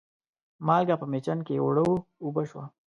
مالګه 0.65 0.95
په 0.99 1.05
مېچن 1.11 1.39
کې 1.47 1.55
اوړه 1.63 1.83
و 1.85 1.91
اوبه 2.23 2.43
شوه. 2.49 2.65